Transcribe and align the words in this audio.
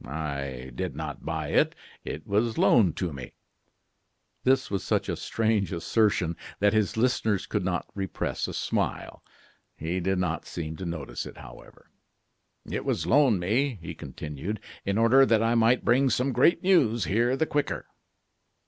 "I 0.03 0.71
did 0.73 0.95
not 0.95 1.23
buy 1.27 1.49
it; 1.49 1.75
it 2.03 2.25
was 2.25 2.57
loaned 2.57 2.97
to 2.97 3.13
me." 3.13 3.33
This 4.43 4.71
was 4.71 4.83
such 4.83 5.07
a 5.07 5.15
strange 5.15 5.71
assertion 5.71 6.37
that 6.57 6.73
his 6.73 6.97
listeners 6.97 7.45
could 7.45 7.63
not 7.63 7.85
repress 7.93 8.47
a 8.47 8.53
smile. 8.55 9.21
He 9.77 9.99
did 9.99 10.17
not 10.17 10.47
seem 10.47 10.75
to 10.77 10.85
notice 10.87 11.27
it, 11.27 11.37
however. 11.37 11.91
"It 12.67 12.83
was 12.83 13.05
loaned 13.05 13.39
me," 13.41 13.77
he 13.79 13.93
continued, 13.93 14.59
"in 14.85 14.97
order 14.97 15.23
that 15.23 15.43
I 15.43 15.53
might 15.53 15.85
bring 15.85 16.09
some 16.09 16.31
great 16.31 16.63
news 16.63 17.05
here 17.05 17.37
the 17.37 17.45
quicker." 17.45 17.85